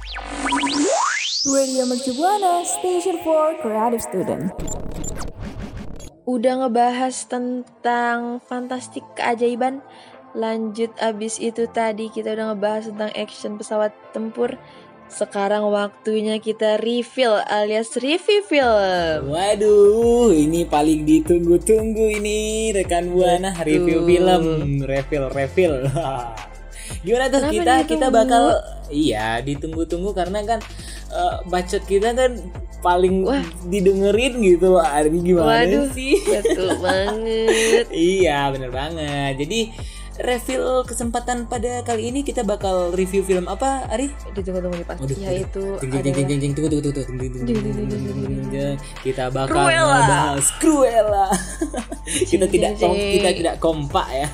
Radio 1.46 1.86
Mercubuana, 1.86 2.66
Station 2.66 3.22
for 3.22 3.54
Creative 3.62 4.02
Student. 4.02 4.50
Udah 6.26 6.66
ngebahas 6.66 7.16
tentang 7.30 8.42
fantastik 8.46 9.06
keajaiban. 9.14 9.86
Lanjut 10.36 10.92
abis 11.00 11.40
itu 11.40 11.70
tadi 11.72 12.12
kita 12.12 12.36
udah 12.36 12.54
ngebahas 12.54 12.92
tentang 12.92 13.12
action 13.16 13.56
pesawat 13.56 13.96
tempur. 14.12 14.60
Sekarang 15.06 15.70
waktunya 15.70 16.42
kita 16.42 16.82
reveal 16.82 17.38
alias 17.46 17.94
review 17.94 18.42
film. 18.42 19.30
Waduh, 19.30 20.34
ini 20.34 20.66
paling 20.66 21.06
ditunggu-tunggu 21.06 22.20
ini 22.20 22.74
rekan 22.74 23.14
buana. 23.14 23.54
Betul. 23.54 23.70
review 23.70 24.00
film, 24.04 24.44
refill, 24.82 25.26
refill. 25.30 25.78
Gimana 27.02 27.26
tuh 27.28 27.40
Kenapa 27.42 27.54
kita 27.54 27.74
kita 27.86 28.08
ditunggu? 28.08 28.18
bakal 28.18 28.44
iya 28.90 29.28
ditunggu-tunggu 29.42 30.12
karena 30.14 30.40
kan 30.46 30.60
eh, 31.10 31.36
bacot 31.50 31.84
kita 31.86 32.14
kan 32.14 32.32
paling 32.82 33.26
Wah. 33.26 33.42
didengerin 33.66 34.38
gitu. 34.46 34.78
Ari 34.78 35.10
gimana 35.10 35.66
Waduh. 35.66 35.90
sih? 35.92 36.22
betul 36.22 36.70
banget 36.86 37.86
iya, 37.90 38.54
bener 38.54 38.70
banget. 38.70 39.42
Jadi 39.42 39.60
refill 40.24 40.88
kesempatan 40.88 41.48
pada 41.52 41.84
kali 41.84 42.08
ini 42.14 42.24
kita 42.24 42.48
bakal 42.48 42.96
review 42.96 43.22
film 43.26 43.52
apa, 43.52 43.84
Ari? 43.92 44.08
ditunggu-tunggu 44.32 44.78
nih 44.80 44.88
pas 44.88 44.98
Waduh, 45.00 45.18
yaitu 45.20 45.64
Jeng, 45.84 45.92
jeng, 45.92 46.04
jeng, 46.16 46.28
jeng, 46.28 46.40
jeng, 46.40 46.54
tunggu, 46.56 46.70
tunggu, 46.72 46.92
tunggu, 46.92 47.26
tunggu, 47.32 48.68
kita 49.04 49.28
bakal 49.32 49.56
Cruella. 49.56 50.00
ngebahas 50.00 50.48
Cruella. 50.60 51.28
Kita 52.06 52.46
tidak 52.46 52.78
kita 52.78 53.30
tidak 53.34 53.56
kompak 53.58 54.06
ya. 54.14 54.28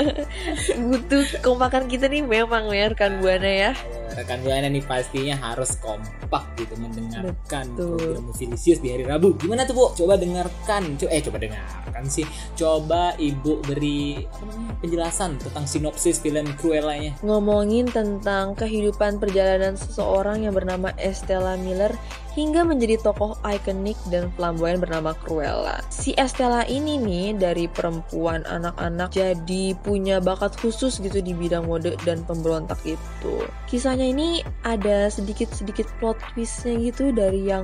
Butuh 0.88 1.44
kompakan 1.44 1.92
kita 1.92 2.08
nih 2.08 2.24
memang 2.24 2.72
ya 2.72 2.88
rekan 2.88 3.20
buana 3.20 3.44
ya. 3.44 3.70
Rekan 4.16 4.40
buana 4.40 4.72
nih 4.72 4.80
pastinya 4.80 5.36
harus 5.36 5.76
kompak 5.76 6.25
gitu 6.58 6.74
mendengarkan 6.76 7.64
Betul. 7.74 7.96
program 7.96 8.24
Movilisius 8.28 8.78
di 8.82 8.88
hari 8.92 9.04
Rabu 9.06 9.38
gimana 9.38 9.64
tuh 9.64 9.74
bu 9.74 9.84
coba 9.94 10.14
dengarkan 10.18 10.82
Co- 10.98 11.10
eh 11.10 11.22
coba 11.22 11.38
dengarkan 11.40 12.04
sih 12.06 12.26
coba 12.58 13.14
ibu 13.16 13.62
beri 13.64 14.26
apa 14.26 14.44
namanya 14.46 14.74
penjelasan 14.82 15.30
tentang 15.40 15.64
sinopsis 15.64 16.20
film 16.20 16.46
Cruella-nya 16.58 17.16
ngomongin 17.22 17.88
tentang 17.88 18.52
kehidupan 18.58 19.22
perjalanan 19.22 19.78
seseorang 19.78 20.44
yang 20.44 20.52
bernama 20.52 20.92
Estella 20.98 21.56
Miller 21.56 21.94
hingga 22.36 22.68
menjadi 22.68 23.00
tokoh 23.00 23.40
ikonik 23.48 23.96
dan 24.12 24.28
flamboyan 24.36 24.76
bernama 24.76 25.16
Cruella. 25.24 25.80
Si 25.88 26.12
Estella 26.20 26.68
ini 26.68 27.00
nih 27.00 27.32
dari 27.32 27.64
perempuan 27.64 28.44
anak-anak 28.44 29.16
jadi 29.16 29.72
punya 29.80 30.20
bakat 30.20 30.52
khusus 30.60 31.00
gitu 31.00 31.24
di 31.24 31.32
bidang 31.32 31.64
mode 31.64 31.96
dan 32.04 32.20
pemberontak 32.28 32.76
itu. 32.84 33.40
Kisahnya 33.72 34.12
ini 34.12 34.44
ada 34.68 35.08
sedikit-sedikit 35.08 35.88
plot 35.96 36.15
twistnya 36.32 36.74
gitu 36.80 37.12
dari 37.12 37.48
yang 37.48 37.62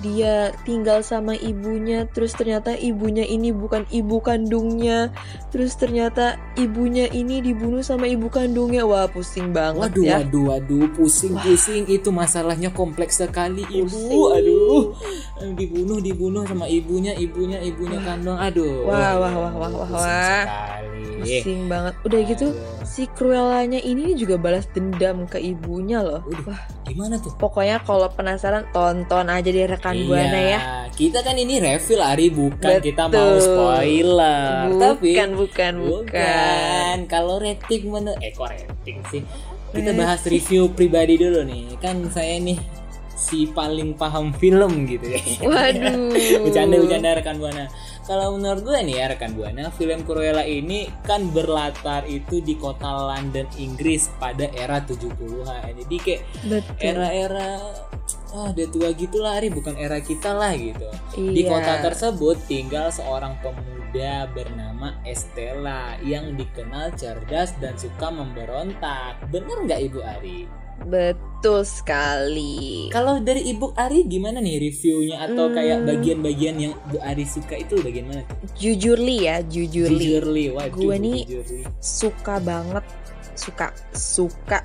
dia 0.00 0.52
tinggal 0.68 1.00
sama 1.00 1.32
ibunya 1.34 2.04
terus 2.12 2.36
ternyata 2.36 2.76
ibunya 2.76 3.24
ini 3.24 3.50
bukan 3.50 3.88
ibu 3.88 4.20
kandungnya 4.20 5.08
terus 5.48 5.76
ternyata 5.76 6.36
ibunya 6.54 7.08
ini 7.08 7.40
dibunuh 7.40 7.80
sama 7.80 8.04
ibu 8.04 8.28
kandungnya 8.28 8.84
wah 8.84 9.08
pusing 9.08 9.50
banget 9.50 9.90
Waduh, 9.94 10.04
ya 10.04 10.16
waduh, 10.20 10.44
waduh, 10.52 10.86
pusing-pusing 10.94 11.88
itu 11.88 12.08
masalahnya 12.10 12.68
kompleks 12.70 13.20
sekali 13.20 13.64
ibu. 13.70 13.88
Pusing. 13.88 14.34
Aduh, 14.34 14.82
dibunuh, 15.54 15.98
dibunuh 16.00 16.42
sama 16.44 16.66
ibunya, 16.66 17.14
ibunya, 17.14 17.58
ibunya 17.60 17.98
kandung. 18.02 18.36
Aduh. 18.36 18.84
Wah, 18.84 19.16
wah, 19.20 19.32
wah, 19.32 19.52
wah, 19.54 19.70
wah, 19.70 19.88
Pusing 19.88 19.94
wah. 19.94 20.42
sekali. 20.44 21.02
pusing 21.24 21.60
banget 21.72 21.94
udah 22.04 22.20
gitu 22.28 22.46
Aduh. 22.52 22.84
si 22.84 23.02
Cruellanya 23.08 23.80
ini 23.80 24.12
juga 24.12 24.36
balas 24.36 24.68
dendam 24.76 25.24
ke 25.24 25.40
ibunya 25.40 26.04
loh 26.04 26.20
Waduh, 26.28 26.52
wah 26.52 26.60
gimana 26.84 27.16
tuh? 27.16 27.32
pokoknya 27.40 27.80
kalau 27.94 28.10
penasaran 28.10 28.66
tonton 28.74 29.30
aja 29.30 29.46
deh 29.46 29.70
rekan 29.70 29.94
buana 30.10 30.40
ya 30.42 30.60
Kita 30.90 31.22
kan 31.22 31.38
ini 31.38 31.62
refill 31.62 32.02
Ari 32.02 32.26
bukan 32.34 32.58
Betul. 32.58 32.86
kita 32.90 33.06
mau 33.06 33.38
spoiler. 33.38 34.66
Tapi 34.78 35.14
bukan 35.14 35.30
bukan 35.38 35.72
bukan 35.78 36.06
bukan. 36.10 36.96
Kalau 37.06 37.38
rating 37.38 37.82
menurut 37.90 38.18
eh 38.18 38.34
kok 38.34 38.50
rating 38.50 38.98
sih? 39.10 39.22
Kita 39.70 39.90
Rating. 39.90 39.98
bahas 39.98 40.20
review 40.26 40.70
pribadi 40.70 41.14
dulu 41.18 41.42
nih. 41.46 41.78
Kan 41.78 42.10
saya 42.10 42.38
nih 42.38 42.58
si 43.14 43.46
paling 43.46 43.94
paham 43.94 44.34
film 44.34 44.90
gitu 44.90 45.06
ya. 45.06 45.22
waduh 45.46 46.10
bercanda 46.44 46.76
bercanda 46.82 47.10
rekan 47.14 47.38
buana 47.38 47.64
Kalau 48.04 48.36
menurut 48.36 48.60
gue 48.68 48.78
nih 48.84 49.00
ya 49.00 49.04
rekan 49.16 49.32
buana, 49.32 49.72
film 49.72 50.04
Cruella 50.04 50.44
ini 50.44 50.84
kan 51.08 51.32
berlatar 51.32 52.04
itu 52.04 52.44
di 52.44 52.52
kota 52.60 52.84
London, 52.84 53.48
Inggris 53.56 54.12
pada 54.20 54.44
era 54.52 54.84
70-an. 54.84 55.72
Jadi 55.72 55.96
kayak 55.96 56.20
era-era 56.76 57.56
ah 58.34 58.50
udah 58.50 58.66
tua 58.68 58.92
gitu 58.92 59.24
lah 59.24 59.40
Ari. 59.40 59.48
Bukan 59.48 59.80
era 59.80 59.96
kita 60.04 60.36
lah 60.36 60.52
gitu. 60.52 60.84
Di 61.16 61.46
Iya. 61.46 61.48
kota 61.48 61.72
tersebut 61.80 62.36
tinggal 62.44 62.92
seorang 62.92 63.40
pemuda 63.40 64.28
bernama 64.36 65.00
Estella 65.06 65.96
yang 66.04 66.36
dikenal 66.36 66.92
cerdas 66.98 67.56
dan 67.56 67.78
suka 67.80 68.12
memberontak. 68.12 69.16
Bener 69.32 69.64
nggak 69.64 69.80
ibu 69.80 70.04
Ari 70.04 70.63
Betul 70.80 71.62
sekali. 71.62 72.88
kalau 72.88 73.20
dari 73.20 73.46
ibu 73.46 73.70
Ari 73.74 74.04
gimana 74.04 74.38
nih 74.38 74.58
reviewnya 74.60 75.22
atau 75.22 75.48
kayak 75.48 75.78
Hmm. 75.78 75.88
bagian-bagian 75.88 76.56
yang 76.58 76.72
Bu 76.88 76.98
Ari 76.98 77.24
suka 77.24 77.54
itu 77.54 77.78
bagian 77.78 78.06
mana 78.06 78.24
tuh? 78.24 78.36
Jujur 78.54 78.96
li 78.96 79.24
ya, 79.24 79.40
jujur 79.40 79.88
li. 79.88 80.00
Jujurly, 80.10 80.46
waduh, 80.50 80.72
Gue 80.72 80.96
nih 80.96 81.20
Jujurly. 81.24 81.62
suka 81.78 82.36
banget, 82.38 82.84
suka, 83.34 83.66
suka 83.92 84.58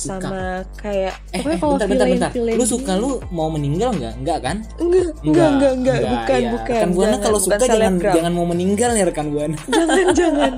sama 0.00 0.64
kayak 0.80 1.14
Eh, 1.30 1.44
eh 1.44 1.58
kalau 1.60 1.76
bentar, 1.76 1.86
bentar, 2.08 2.08
bentar. 2.08 2.30
Lu 2.56 2.64
suka 2.64 2.96
lu 2.96 3.20
mau 3.28 3.52
meninggal 3.52 3.92
nggak? 3.94 4.14
Enggak 4.16 4.38
kan? 4.40 4.56
Enggak, 4.80 5.12
enggak, 5.20 5.50
enggak, 5.52 5.72
enggak, 5.76 5.98
bukan, 6.08 6.40
iya. 6.40 6.50
bukan. 6.56 6.74
Rekan 6.74 6.90
buana 6.90 7.06
Jangan, 7.10 7.20
kalau 7.22 7.38
suka 7.38 7.56
jangan 7.60 7.76
selebgram. 7.76 8.14
jangan 8.16 8.32
mau 8.32 8.46
meninggal 8.48 8.90
ya 8.96 9.04
rekan 9.04 9.26
buana. 9.28 9.58
jangan, 9.68 10.06
jangan, 10.18 10.52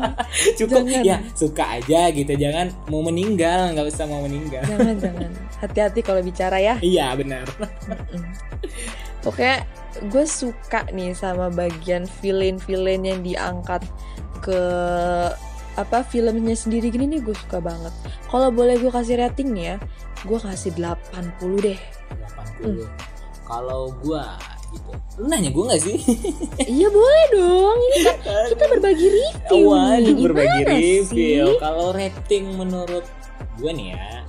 Cukup 0.56 0.82
Jangan. 0.86 1.02
ya 1.04 1.16
suka 1.34 1.64
aja 1.76 2.00
gitu, 2.14 2.32
jangan 2.38 2.66
mau 2.86 3.02
meninggal, 3.02 3.58
nggak 3.74 3.86
usah 3.90 4.04
mau 4.06 4.22
meninggal. 4.22 4.62
jangan, 4.64 4.94
jangan. 4.96 5.30
Hati-hati 5.60 6.00
kalau 6.00 6.22
bicara 6.22 6.56
ya. 6.62 6.74
Iya 6.78 7.12
benar. 7.18 7.44
Pokoknya 9.22 9.66
gue 10.08 10.24
suka 10.24 10.88
nih 10.90 11.12
sama 11.12 11.52
bagian 11.52 12.08
villain-villain 12.20 13.02
yang 13.04 13.20
diangkat 13.20 13.82
ke 14.42 14.60
apa 15.74 16.04
filmnya 16.04 16.52
sendiri 16.52 16.92
gini 16.92 17.08
nih 17.08 17.20
gue 17.24 17.36
suka 17.36 17.58
banget. 17.58 17.92
Kalau 18.28 18.52
boleh 18.52 18.76
gue 18.76 18.92
kasih 18.92 19.16
rating 19.20 19.52
nih 19.56 19.64
ya, 19.64 19.76
gue 20.24 20.38
kasih 20.38 20.72
80 20.76 21.64
deh. 21.64 21.80
80. 22.60 22.86
Kalau 23.42 23.92
gua 24.00 24.38
gitu. 24.72 24.90
Lu 25.20 25.26
nanya 25.28 25.52
gua 25.52 25.64
nggak 25.72 25.82
sih? 25.84 25.98
iya 26.80 26.88
boleh 26.88 27.24
dong, 27.36 27.76
ini 27.76 27.98
kan 28.08 28.16
kita 28.56 28.64
berbagi 28.72 29.06
review 29.12 29.64
Waduh, 29.68 30.00
nih. 30.00 30.24
berbagi 30.24 30.60
review. 30.64 31.44
Kalau 31.60 31.92
rating 31.92 32.44
menurut 32.56 33.04
gue 33.60 33.70
nih 33.72 33.92
ya, 33.92 34.24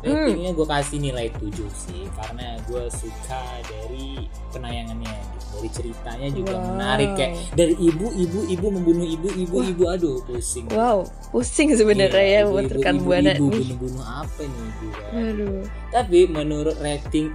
ratingnya 0.00 0.50
gue 0.52 0.66
kasih 0.66 0.98
nilai 0.98 1.28
7 1.30 1.50
sih 1.70 2.02
karena 2.12 2.56
gue 2.64 2.84
suka 2.88 3.40
dari 3.64 4.26
penayangannya 4.50 5.12
gitu. 5.12 5.46
dari 5.54 5.68
ceritanya 5.70 6.28
juga 6.30 6.52
Wow. 6.54 6.64
menarik 6.70 7.10
kayak 7.14 7.32
dari 7.52 7.74
ibu 7.76 8.06
ibu 8.10 8.40
ibu 8.46 8.66
membunuh 8.68 9.06
ibu 9.06 9.28
ibu 9.30 9.56
ibu 9.62 9.82
aduh 9.86 10.18
pusing 10.24 10.66
Wow, 10.70 11.04
pusing 11.30 11.70
sebenarnya 11.72 12.24
Iya, 12.24 12.40
ya 12.40 12.50
buat 12.50 12.64
ibu-ibu, 12.64 12.76
rekan 12.78 12.96
ibu, 12.96 13.04
buana 13.04 13.32
ibu, 13.32 13.44
nih. 13.46 13.58
bunuh-bunuh 13.62 14.04
apa 14.04 14.42
nih 14.42 14.62
ibu 14.66 14.86
Aduh. 15.14 15.62
tapi 15.90 16.18
menurut 16.26 16.76
rating 16.78 17.28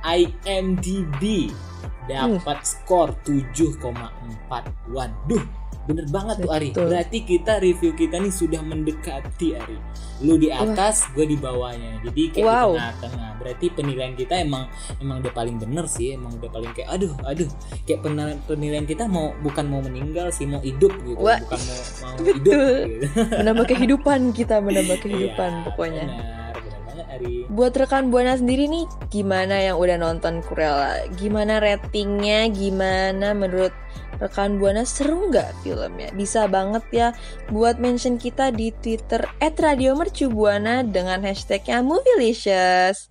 I 0.00 0.24
IMDb 0.46 1.52
dapat 2.08 2.58
skor 2.64 3.12
7,4 3.22 3.86
waduh 4.90 5.44
bener 5.82 6.06
banget 6.06 6.36
tuh 6.38 6.50
Ari 6.50 6.68
Betul. 6.70 6.86
berarti 6.86 7.18
kita 7.22 7.52
review 7.58 7.92
kita 7.92 8.16
nih 8.16 8.30
sudah 8.30 8.60
mendekati 8.60 9.48
Ari 9.54 9.78
lu 10.20 10.36
di 10.36 10.48
atas 10.48 11.08
gue 11.10 11.24
di 11.24 11.34
bawahnya 11.34 12.04
jadi 12.04 12.22
kayak 12.30 12.44
Wow. 12.44 12.70
di 12.70 12.76
tengah-tengah 12.76 13.30
berarti 13.36 13.66
penilaian 13.70 14.14
kita 14.14 14.34
emang 14.36 14.68
emang 14.98 15.16
udah 15.18 15.32
paling 15.32 15.56
bener 15.56 15.88
sih 15.88 16.12
emang 16.12 16.36
udah 16.36 16.50
paling 16.50 16.70
kayak 16.70 16.88
aduh 16.90 17.08
aduh 17.24 17.48
kayak 17.82 18.00
penilaian, 18.00 18.36
penilaian 18.44 18.84
kita 18.84 19.04
mau 19.04 19.32
bukan 19.38 19.64
mau 19.64 19.80
meninggal 19.80 20.28
sih 20.28 20.44
mau 20.44 20.60
hidup 20.60 20.92
gitu 21.00 21.16
Wah. 21.16 21.40
bukan 21.40 21.58
mau 21.58 21.74
mau 21.74 22.14
Betul. 22.20 22.36
hidup 22.36 22.60
gitu 22.84 23.06
Menambah 23.32 23.66
kehidupan 23.66 24.20
kita, 24.30 24.54
menambah 24.60 24.98
kehidupan 25.04 25.50
Iya, 25.50 25.64
pokoknya. 25.64 26.04
benar 26.04 26.54
benar 26.54 26.80
banget 26.84 27.06
Ari 27.10 27.34
Buat 27.48 27.72
rekan 27.74 28.04
Buana 28.08 28.36
sendiri 28.36 28.68
nih, 28.68 28.84
gimana 29.08 29.56
yang 29.58 29.74
udah 29.74 29.96
nonton 29.96 30.38
Cruella? 30.40 31.00
Gimana 31.12 31.58
ratingnya? 31.58 32.46
Gimana 32.46 33.32
menurut 33.32 33.72
rekan 34.20 34.60
Buana 34.60 34.84
seru 34.84 35.32
nggak 35.32 35.64
filmnya? 35.64 36.12
Bisa 36.12 36.46
banget 36.46 36.84
ya 36.92 37.08
buat 37.48 37.80
mention 37.80 38.20
kita 38.20 38.52
di 38.52 38.70
Twitter 38.70 39.24
@radiomercubuana 39.40 40.84
dengan 40.84 41.24
hashtagnya 41.24 41.80
Movielicious. 41.80 43.08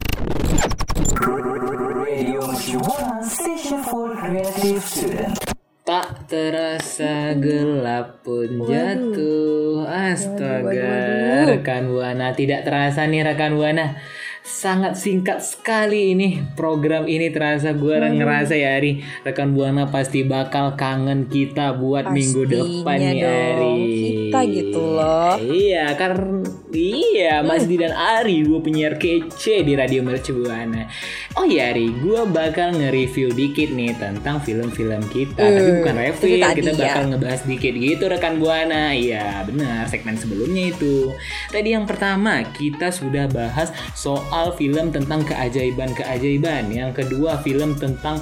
Tak 5.90 6.30
terasa 6.30 7.34
gelap 7.34 8.22
pun 8.22 8.62
Waduh. 8.62 8.70
jatuh 8.70 9.90
Astaga 9.90 10.70
Waduh, 10.70 10.86
waduh. 10.86 11.44
Rekan 11.50 11.84
Buana 11.90 12.28
Tidak 12.38 12.62
terasa 12.62 13.10
nih 13.10 13.26
rekan 13.26 13.58
Buana 13.58 13.98
Sangat 14.42 14.98
singkat 14.98 15.46
sekali 15.46 16.18
ini 16.18 16.42
Program 16.58 17.06
ini 17.06 17.30
terasa 17.30 17.76
Gue 17.78 18.02
ngerasa 18.02 18.58
ya 18.58 18.82
Ari 18.82 19.06
Rekan 19.22 19.54
Buana 19.54 19.86
pasti 19.94 20.26
bakal 20.26 20.74
kangen 20.74 21.30
kita 21.30 21.78
Buat 21.78 22.10
minggu 22.10 22.50
depan 22.50 22.98
Pastinya 22.98 23.14
nih 23.14 23.22
dong. 23.22 23.38
Ari 23.38 23.76
Kita 24.10 24.40
gitu 24.50 24.82
loh. 24.98 25.34
Iya 25.38 25.86
karena 25.94 26.49
Iya 26.70 27.42
Mas 27.42 27.66
Di 27.66 27.76
dan 27.76 27.90
Ari 27.92 28.46
Gue 28.46 28.62
penyiar 28.62 28.96
kece 28.96 29.62
di 29.62 29.74
Radio 29.74 30.06
Mercu 30.06 30.38
Buana 30.38 30.86
Oh 31.34 31.42
iya 31.42 31.74
Ari 31.74 31.90
Gue 31.98 32.26
bakal 32.26 32.78
nge-review 32.78 33.34
dikit 33.34 33.70
nih 33.70 33.98
Tentang 33.98 34.38
film-film 34.40 35.02
kita. 35.10 35.34
Tapi 35.36 35.58
Hmm, 35.60 35.82
bukan 35.82 35.96
itu 35.96 36.06
review 36.06 36.36
tadi 36.40 36.60
Kita 36.60 36.72
ya. 36.72 36.80
bakal 36.86 37.04
ngebahas 37.10 37.42
dikit 37.44 37.74
gitu 37.74 38.04
rekan 38.06 38.34
Buana. 38.38 38.84
Iya 38.92 39.42
benar 39.44 39.86
segmen 39.86 40.14
sebelumnya 40.14 40.70
itu. 40.70 41.10
Tadi 41.50 41.70
yang 41.72 41.84
pertama 41.84 42.46
kita 42.52 42.90
sudah 42.90 43.26
bahas 43.26 43.70
soal 43.94 44.54
film 44.54 44.90
tentang 44.90 45.26
keajaiban-keajaiban. 45.26 46.70
Yang 46.70 46.92
kedua 47.02 47.42
film 47.42 47.76
tentang 47.76 48.22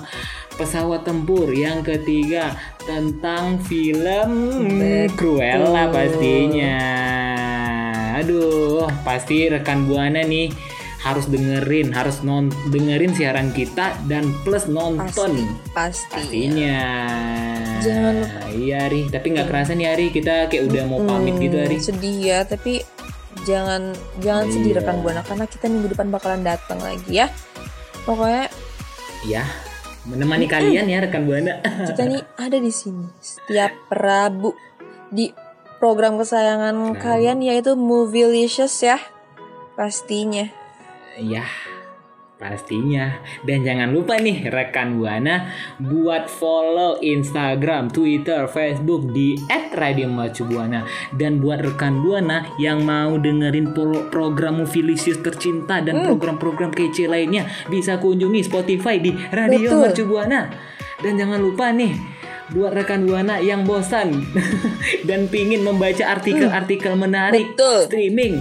pesawat 0.55 1.03
tempur. 1.03 1.51
Yang 1.51 1.95
ketiga 1.95 2.55
tentang 2.81 3.59
film 3.59 4.29
Betul. 4.79 5.37
Cruella 5.37 5.91
pastinya 5.91 6.79
Aduh 8.17 8.89
pasti 9.01 9.45
rekan 9.45 9.85
Buana 9.85 10.21
nih 10.21 10.49
harus 10.97 11.25
dengerin 11.25 11.93
harus 11.93 12.19
non 12.19 12.49
dengerin 12.67 13.13
siaran 13.13 13.49
kita 13.49 13.93
dan 14.03 14.33
plus 14.41 14.65
nonton 14.65 15.37
Pasti. 15.69 15.69
pastinya 15.71 16.81
Jangan 17.79 18.13
lupa. 18.17 18.41
iya 18.51 18.77
Ari 18.83 19.01
tapi 19.07 19.27
nggak 19.31 19.47
kerasa 19.47 19.71
nih 19.71 19.87
Ari 19.87 20.05
kita 20.09 20.47
kayak 20.47 20.65
udah 20.65 20.83
mau 20.85 20.99
pamit 20.99 21.37
gitu 21.37 21.55
Ari 21.55 21.77
Hmm, 21.77 21.85
Sedih 21.85 22.17
ya, 22.19 22.39
tapi 22.43 22.81
jangan 23.43 23.93
jangan 24.17 24.45
sedih 24.49 24.73
Iya. 24.73 24.79
rekan 24.81 24.97
buana 24.99 25.21
karena 25.21 25.45
kita 25.45 25.65
minggu 25.67 25.87
depan 25.89 26.09
bakalan 26.09 26.41
datang 26.41 26.79
lagi 26.79 27.11
ya. 27.13 27.29
Pokoknya 28.03 28.49
ya 29.23 29.45
menemani 30.03 30.45
kalian 30.45 30.87
ya 30.87 30.97
rekan 30.99 31.23
buana 31.23 31.59
kita 31.61 32.03
nih 32.05 32.23
ada 32.41 32.57
di 32.57 32.71
sini 32.71 33.05
setiap 33.17 33.69
Rabu 33.87 34.51
di 35.09 35.29
program 35.77 36.17
kesayangan 36.17 36.93
Rabu. 36.93 36.99
kalian 36.99 37.39
yaitu 37.41 37.77
Movielicious 37.77 38.73
ya. 38.81 38.97
Pastinya. 39.77 40.49
ya 41.17 41.45
pastinya 42.37 43.17
dan 43.49 43.65
jangan 43.65 43.89
lupa 43.89 44.21
nih 44.21 44.45
rekan 44.53 45.01
buana 45.01 45.49
buat 45.81 46.29
follow 46.29 47.01
Instagram, 47.01 47.89
Twitter, 47.89 48.45
Facebook 48.45 49.09
di 49.09 49.33
@radiomercubuana 49.73 50.85
dan 51.17 51.41
buat 51.41 51.65
rekan 51.65 52.05
buana 52.05 52.45
yang 52.61 52.85
mau 52.85 53.17
dengerin 53.17 53.73
pro- 53.73 54.05
program 54.13 54.61
Movilisius 54.61 55.17
tercinta 55.25 55.81
dan 55.81 56.05
program-program 56.05 56.69
kece 56.69 57.09
lainnya 57.09 57.49
bisa 57.73 57.97
kunjungi 57.97 58.45
Spotify 58.45 59.01
di 59.01 59.17
Radio 59.33 59.73
Betul. 59.73 59.81
Mercubuana 59.89 60.53
dan 61.01 61.17
jangan 61.17 61.41
lupa 61.41 61.73
nih 61.73 62.16
buat 62.51 62.71
rekan 62.71 63.03
buana 63.03 63.43
yang 63.43 63.67
bosan 63.67 64.23
dan 65.07 65.27
pingin 65.27 65.63
membaca 65.63 66.07
artikel-artikel 66.07 66.95
menarik 66.95 67.47
Betul. 67.55 67.87
streaming 67.91 68.39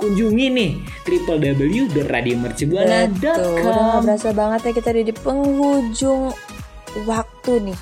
kunjungi 0.00 0.48
nih 0.52 0.76
Betul. 1.04 1.36
Udah 1.36 1.52
www.radiomercubuana.com 1.56 4.04
berasa 4.04 4.32
banget 4.32 4.60
ya 4.70 4.72
kita 4.76 4.92
di 4.96 5.12
penghujung 5.12 6.32
waktu 7.06 7.60
nih. 7.70 7.78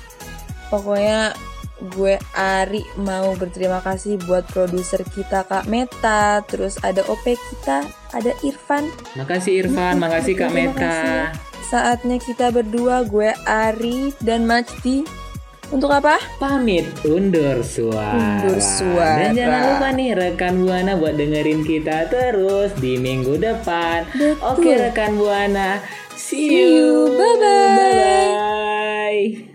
Pokoknya 0.69 1.33
gue 1.79 2.19
Ari 2.35 2.83
mau 2.99 3.31
berterima 3.39 3.79
kasih 3.79 4.19
buat 4.27 4.43
produser 4.51 5.07
kita 5.07 5.47
Kak 5.47 5.71
Meta, 5.71 6.43
terus 6.45 6.75
ada 6.83 7.01
OP 7.07 7.23
kita, 7.23 7.87
ada 8.11 8.31
Irfan. 8.43 8.91
Makasih 9.15 9.63
Irfan, 9.65 9.95
makasih 9.97 10.35
Kak 10.35 10.51
Meta. 10.51 11.31
Saatnya 11.69 12.17
kita 12.19 12.51
berdua, 12.51 13.07
gue 13.07 13.31
Ari 13.47 14.11
dan 14.21 14.45
Majdi. 14.45 15.28
Untuk 15.69 15.93
apa? 15.93 16.17
Pamit 16.41 16.89
undur 17.05 17.61
suara. 17.61 18.41
Undur 18.41 18.57
suara. 18.57 19.29
Dan 19.29 19.37
jangan 19.37 19.61
lupa 19.69 19.87
nih 19.93 20.09
rekan 20.17 20.65
Buana 20.65 20.97
buat 20.97 21.13
dengerin 21.13 21.61
kita 21.61 22.09
terus 22.09 22.73
di 22.81 22.97
minggu 22.97 23.37
depan. 23.37 24.09
Betul. 24.09 24.41
Oke 24.41 24.71
rekan 24.81 25.13
Buana, 25.13 25.77
see 26.17 26.49
See 26.49 26.57
you. 26.57 26.73
you. 26.73 27.21
Bye-bye. 27.21 27.77
Bye-bye. 27.77 29.49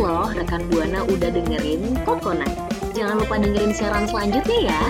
loh 0.00 0.32
rekan 0.32 0.64
Buana 0.72 1.04
udah 1.04 1.28
dengerin 1.28 2.00
Kokonat. 2.08 2.52
Jangan 2.96 3.20
lupa 3.20 3.36
dengerin 3.36 3.72
siaran 3.76 4.04
selanjutnya 4.08 4.72
ya. 4.72 4.82